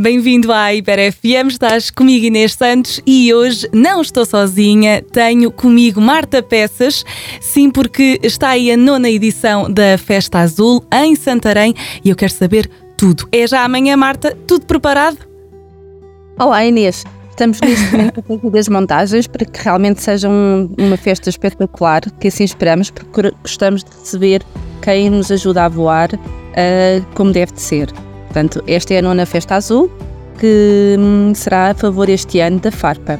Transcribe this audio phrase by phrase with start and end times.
[0.00, 6.00] Bem-vindo à Hiper FM, estás comigo Inês Santos e hoje não estou sozinha, tenho comigo
[6.00, 7.04] Marta Peças,
[7.40, 11.74] sim, porque está aí a nona edição da Festa Azul em Santarém
[12.04, 13.28] e eu quero saber tudo.
[13.32, 14.38] É já amanhã, Marta?
[14.46, 15.18] Tudo preparado?
[16.38, 20.96] Olá Inês, estamos neste momento a fazer as montagens para que realmente seja um, uma
[20.96, 24.42] festa espetacular, que assim esperamos, porque gostamos de receber
[24.80, 27.92] quem nos ajuda a voar uh, como deve de ser.
[28.28, 29.90] Portanto, esta é a nona Festa Azul,
[30.38, 33.18] que hum, será a favor este ano da FARPA.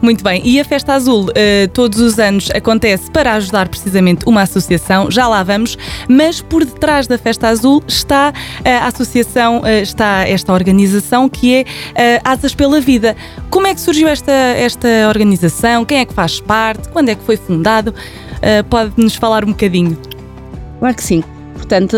[0.00, 4.42] Muito bem, e a Festa Azul uh, todos os anos acontece para ajudar precisamente uma
[4.42, 5.76] associação, já lá vamos,
[6.08, 11.66] mas por detrás da Festa Azul está uh, a associação, uh, está esta organização que
[11.94, 13.16] é Asas pela Vida.
[13.50, 15.84] Como é que surgiu esta, esta organização?
[15.84, 16.88] Quem é que faz parte?
[16.88, 17.94] Quando é que foi fundado?
[18.68, 19.96] Pode-nos falar um bocadinho?
[20.78, 21.24] Claro que sim.
[21.68, 21.96] Portanto,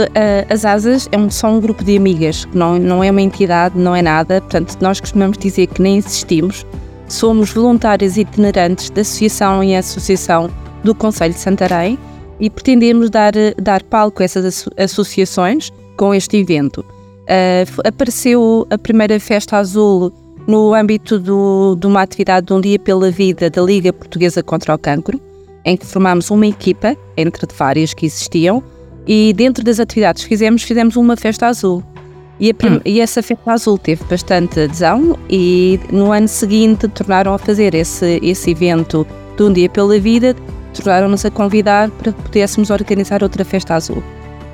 [0.48, 3.94] as ASAS é um, só um grupo de amigas, não, não é uma entidade, não
[3.94, 4.40] é nada.
[4.40, 6.64] Portanto, nós costumamos dizer que nem existimos.
[7.06, 10.48] Somos voluntários itinerantes da associação em associação
[10.82, 11.98] do Conselho de Santarém
[12.40, 16.80] e pretendemos dar, dar palco a essas associações com este evento.
[16.80, 20.10] Uh, apareceu a primeira Festa Azul
[20.46, 24.74] no âmbito do, de uma atividade de um dia pela vida da Liga Portuguesa contra
[24.74, 25.20] o Cancro,
[25.62, 28.62] em que formámos uma equipa, entre várias que existiam,
[29.08, 31.82] e dentro das atividades que fizemos, fizemos uma festa azul.
[32.38, 32.80] E, hum.
[32.84, 38.20] e, essa festa azul teve bastante adesão e no ano seguinte tornaram a fazer esse,
[38.22, 39.04] esse evento
[39.36, 40.36] de um dia pela vida,
[40.74, 44.02] tornaram-nos a convidar para que pudéssemos organizar outra festa azul.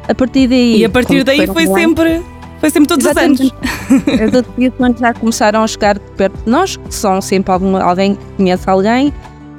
[0.08, 0.78] A partir daí...
[0.78, 2.22] E a partir daí foi sempre...
[2.60, 3.42] Foi sempre todos Exatamente.
[3.42, 4.08] os anos.
[4.34, 8.24] As associações já começaram a chegar perto de nós, que são sempre alguma, alguém que
[8.36, 9.12] conhece alguém,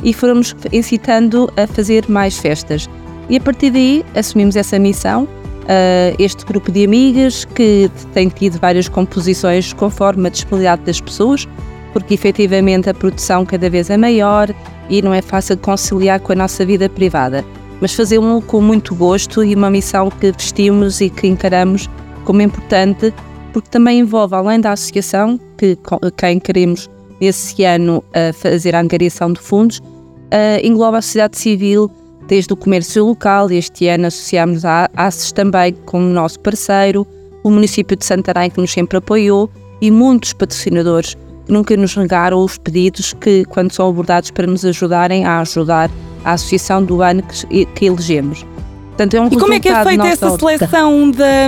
[0.03, 2.89] e fomos incitando a fazer mais festas.
[3.29, 8.59] E a partir daí assumimos essa missão, uh, este grupo de amigas que tem tido
[8.59, 11.47] várias composições conforme a disponibilidade das pessoas,
[11.91, 14.53] porque efetivamente a produção cada vez é maior
[14.89, 17.43] e não é fácil conciliar com a nossa vida privada.
[17.81, 21.89] Mas fazê-lo com muito gosto e uma missão que vestimos e que encaramos
[22.23, 23.13] como importante,
[23.51, 25.77] porque também envolve, além da associação, que
[26.17, 31.89] quem queremos esse ano uh, fazer a angariação de fundos, uh, engloba a sociedade civil,
[32.27, 33.49] desde o comércio local.
[33.51, 37.05] Este ano associámos a ACES também como nosso parceiro,
[37.43, 39.49] o município de Santarém que nos sempre apoiou
[39.81, 41.15] e muitos patrocinadores
[41.45, 45.91] que nunca nos negaram os pedidos que, quando são abordados para nos ajudarem a ajudar
[46.23, 48.45] a associação do ano que, que elegemos.
[48.87, 51.47] Portanto, é um e como é que é feita essa seleção da,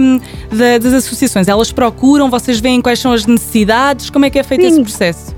[0.51, 1.47] da, das associações?
[1.47, 4.09] Elas procuram, vocês veem quais são as necessidades?
[4.09, 4.67] Como é que é feito Sim.
[4.67, 5.36] esse processo?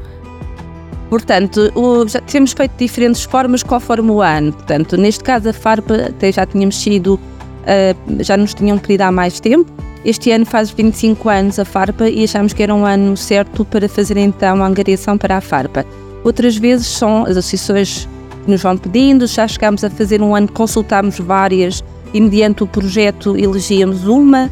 [1.10, 4.54] Portanto, o, já temos feito diferentes formas conforme o ano.
[4.54, 9.12] Portanto, neste caso, a FARPA até já tínhamos sido, uh, já nos tinham pedido há
[9.12, 9.72] mais tempo.
[10.06, 13.90] Este ano faz 25 anos a FARPA e achamos que era um ano certo para
[13.90, 15.86] fazer então a angariação para a FARPA.
[16.24, 18.08] Outras vezes são as associações
[18.46, 21.84] que nos vão pedindo, já chegámos a fazer um ano, consultámos várias
[22.14, 24.50] e mediante o projeto elegíamos uma.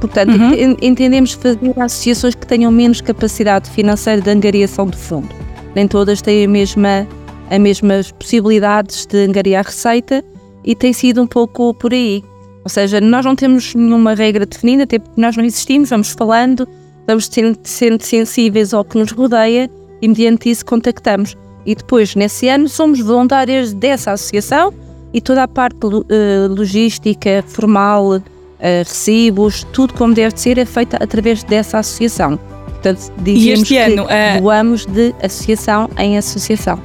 [0.00, 0.76] Portanto, uhum.
[0.80, 5.47] entendemos fazer associações que tenham menos capacidade financeira de angariação de fundo
[5.78, 7.06] nem todas têm a mesma,
[7.48, 10.24] as mesmas possibilidades de angariar receita
[10.64, 12.24] e tem sido um pouco por aí.
[12.64, 16.66] Ou seja, nós não temos nenhuma regra definida, até porque nós não existimos, vamos falando,
[17.06, 17.30] vamos
[17.62, 19.70] sendo, sensíveis ao que nos rodeia
[20.02, 21.36] e mediante isso contactamos.
[21.64, 24.74] E depois, nesse ano, somos voluntárias dessa associação
[25.14, 26.02] e toda a parte uh,
[26.48, 28.20] logística, formal, uh,
[28.58, 32.36] recibos, tudo como deve ser, é feita através dessa associação.
[32.82, 34.40] Portanto, dizemos que ano, uh...
[34.40, 36.80] voamos de associação em associação.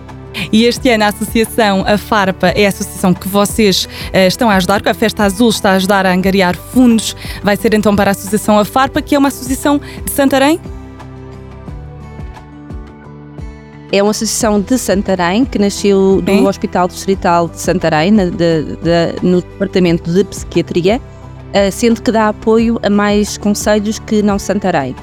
[0.52, 4.56] E este ano a associação, a FARPA, é a associação que vocês uh, estão a
[4.56, 7.16] ajudar, que a Festa Azul está a ajudar a angariar fundos.
[7.44, 10.60] Vai ser então para a associação a FARPA, que é uma associação de Santarém?
[13.92, 16.48] É uma associação de Santarém que nasceu do?
[16.48, 22.30] Hospital Distrital de Santarém, na, de, de, no Departamento de Psiquiatria, uh, sendo que dá
[22.30, 24.96] apoio a mais conselhos que não Santarém.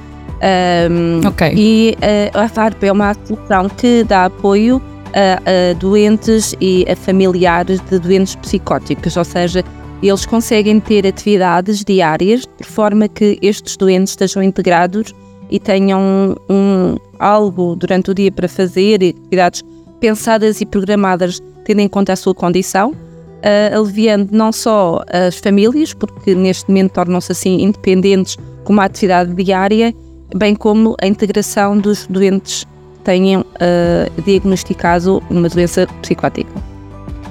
[0.43, 1.53] Um, okay.
[1.55, 1.97] E
[2.33, 4.81] a FARP é uma associação que dá apoio
[5.15, 9.65] a, a, doentes e a familiares de doentes psicóticos, ou seja,
[10.03, 15.15] eles conseguem ter atividades diárias de forma que estes doentes estejam integrados
[15.51, 19.63] e tenham um, algo durante o dia para fazer, atividades
[19.99, 25.93] pensadas e programadas tendo em conta a sua condição, uh, aliviando não só as famílias,
[25.93, 29.95] porque neste momento tornam-se assim independentes com uma atividade diária,
[30.35, 36.71] bem como a integração dos doentes que tenham uh, diagnosticado uma doença psicótica.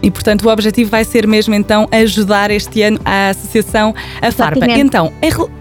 [0.01, 4.65] E, portanto, o objetivo vai ser mesmo então ajudar este ano a Associação A Farpa.
[4.65, 5.11] Então,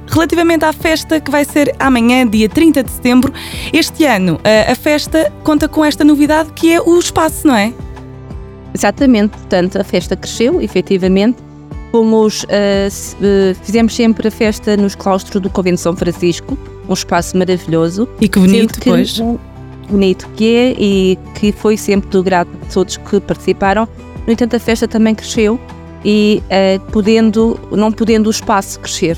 [0.07, 3.33] relativamente à festa que vai ser amanhã, dia 30 de setembro,
[3.73, 7.73] este ano a, a festa conta com esta novidade que é o espaço, não é?
[8.75, 11.39] Exatamente, portanto, a festa cresceu, efetivamente.
[11.91, 12.89] Fomos, eh,
[13.23, 16.57] eh, fizemos sempre a festa nos claustros do Convento de São Francisco,
[16.89, 18.09] um espaço maravilhoso.
[18.21, 19.21] E que bonito, que- pois.
[19.91, 23.89] Bonito que é e que foi sempre do grado de todos que participaram.
[24.27, 25.59] No entanto, a festa também cresceu
[26.05, 29.17] e eh, podendo, não podendo o espaço crescer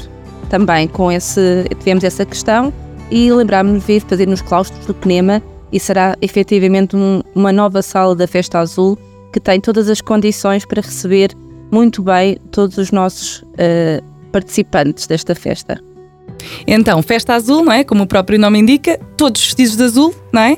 [0.49, 2.73] também com esse, tivemos essa questão
[3.11, 5.43] e lembrámos-nos de fazer nos claustros do Penema
[5.73, 8.97] e será efetivamente um- uma nova sala da Festa Azul
[9.33, 11.33] que tem todas as condições para receber
[11.73, 14.01] muito bem todos os nossos eh,
[14.31, 15.81] participantes desta festa.
[16.67, 17.85] Então, festa azul, não é?
[17.85, 20.57] Como o próprio nome indica, todos vestidos de azul, não é?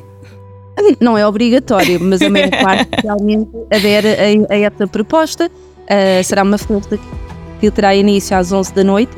[1.00, 5.50] Não é obrigatório, mas a maior parte realmente adere a, a essa proposta.
[5.82, 6.98] Uh, será uma festa
[7.60, 9.14] que terá início às 11 da noite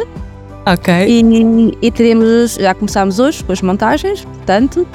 [0.67, 0.93] Ok.
[1.07, 4.87] e, e teremos, já começámos hoje com as montagens, portanto,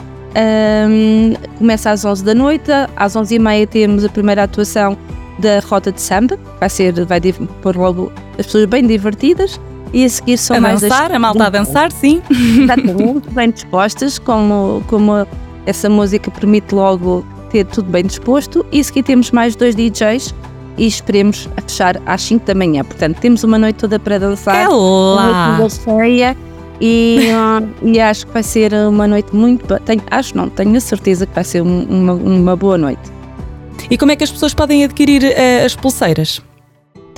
[0.90, 4.98] um, começa às 11 da noite, às 11h30 temos a primeira atuação
[5.38, 7.22] da Rota de Samba, vai ser, vai
[7.62, 9.60] pôr logo as pessoas bem divertidas
[9.94, 12.22] e a seguir são a mais dançar, a malta a dançar, sim.
[12.30, 15.12] Exatamente, bem dispostas, como, como
[15.66, 18.66] essa música permite logo ter tudo bem disposto.
[18.72, 20.34] E a seguir temos mais dois DJs
[20.78, 22.84] e esperemos a fechar às 5 da manhã.
[22.84, 24.56] Portanto, temos uma noite toda para dançar.
[24.56, 25.58] É lá.
[25.60, 26.38] Uma cheia
[26.80, 27.28] e,
[27.84, 29.80] e acho que vai ser uma noite muito boa.
[29.80, 33.02] Tenho, acho não, tenho a certeza que vai ser um- uma, uma boa noite.
[33.90, 36.42] E como é que as pessoas podem adquirir eh, as pulseiras?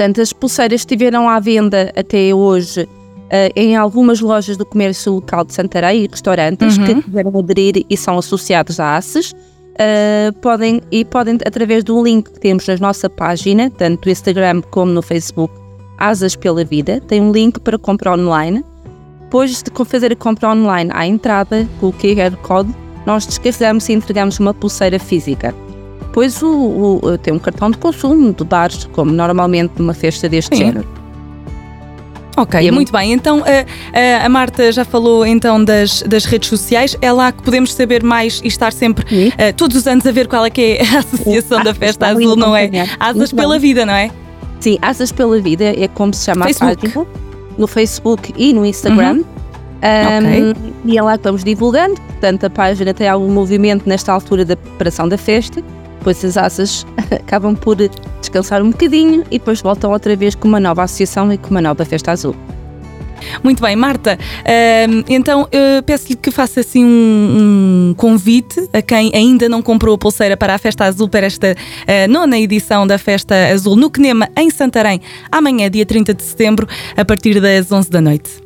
[0.01, 2.89] Portanto, as pulseiras estiveram à venda até hoje
[3.29, 6.85] eh, em algumas lojas do comércio local de Santarém e restaurantes Uhum.
[6.85, 9.35] que quiseram aderir e são associados à ACES.
[9.77, 14.63] eh, podem, e podem, através do link que temos na nossa página, tanto no Instagram
[14.71, 15.53] como no Facebook,
[15.99, 18.65] Asas pela Vida, tem um link para compra online.
[19.21, 22.73] Depois de fazer a compra online à entrada, com o QR Code,
[23.05, 25.53] nós descarregamos e entregamos uma pulseira física.
[26.11, 30.55] Depois o, o- tem um cartão de consumo de bares, como normalmente numa festa deste
[30.57, 30.65] Sim.
[30.65, 30.85] género.
[32.37, 33.11] Ok, é muito bem.
[33.11, 36.97] Então eh, a Marta já falou então das, das redes sociais.
[37.01, 40.27] É lá que podemos saber mais e estar sempre eh, todos os anos a ver
[40.27, 42.69] qual é que é a associação da Festa Azul, não é?
[42.99, 44.09] Asas Muito pela vida, não é?
[44.59, 46.87] Sim, Asas pela Vida é como se chama Facebook.
[46.87, 47.05] a página,
[47.57, 49.13] no Facebook e no Instagram.
[49.17, 49.23] Uhum.
[49.83, 51.95] Um, E é lá que vamos divulgando.
[52.01, 55.61] Portanto, a página tem algum movimento nesta altura da preparação da festa.
[56.01, 57.77] Depois as asas acabam por
[58.19, 61.61] descansar um bocadinho e depois voltam outra vez com uma nova associação e com uma
[61.61, 62.35] nova festa azul.
[63.43, 64.17] Muito bem, Marta.
[64.43, 69.97] ehm, então eh, peço-lhe que faça assim um, convite a quem ainda não comprou a
[69.97, 71.55] pulseira para a Festa Azul para esta
[71.85, 74.99] eh, nona edição da Festa Azul no Quenema, em Santarém,
[75.31, 76.67] amanhã, dia 30 de setembro,
[76.97, 78.41] a partir das 11 da noite.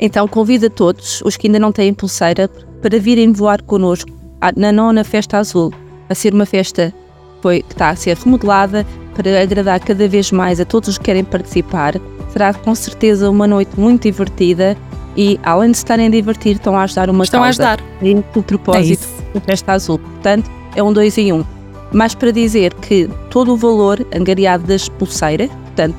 [0.00, 2.50] Então convido a todos, os que ainda não têm pulseira,
[2.82, 4.10] para virem voar connosco
[4.56, 5.72] na nona Festa Azul.
[6.08, 6.92] A ser uma festa
[7.36, 10.98] que foi, que está a ser remodelada para agradar cada vez mais a todos os
[10.98, 11.94] que querem participar.
[12.30, 14.76] Será com certeza uma noite muito divertida
[15.16, 17.62] e, além de estarem a divertir, estão a ajudar uma Estão a causa.
[17.62, 17.84] ajudar.
[18.02, 19.98] É o É propósito da Festa Azul.
[19.98, 21.44] Portanto, é um dois em um.
[21.92, 25.94] Mas para dizer que todo o valor angariado das pulseiras, portanto,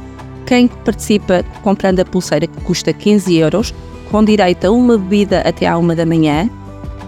[0.46, 3.74] quem participa comprando a pulseira que custa 15 euros,
[4.12, 6.50] com direito a uma bebida até à uma da manhã,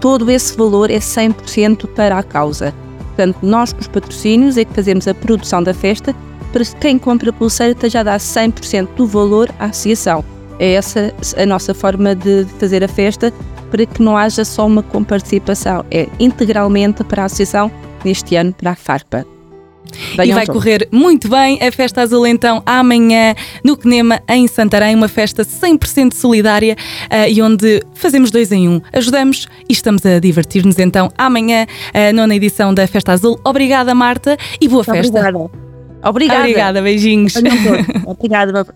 [0.00, 2.72] todo esse valor é 100% para a causa.
[3.18, 6.14] Portanto, nós com os patrocínios é que fazemos a produção da festa
[6.52, 10.24] para que quem compra a pulseira esteja a dar 100% do valor à associação.
[10.60, 13.32] É essa a nossa forma de fazer a festa
[13.72, 17.72] para que não haja só uma comparticipação, é integralmente para a associação,
[18.04, 19.26] neste ano para a FARPA.
[19.92, 20.62] E Venham vai todos.
[20.62, 26.14] correr muito bem a Festa Azul então amanhã no Quenema em Santarém, uma festa 100%
[26.14, 26.76] solidária
[27.10, 28.80] eh, e onde fazemos dois em um.
[28.92, 33.40] Ajudamos e estamos a divertir-nos então amanhã, a nona edição da Festa Azul.
[33.44, 35.18] Obrigada Marta e boa festa.
[35.18, 35.50] Obrigada.
[36.04, 36.40] Obrigada.
[36.40, 37.34] Obrigada, beijinhos.
[37.34, 37.84] Venham.
[38.06, 38.66] Obrigada.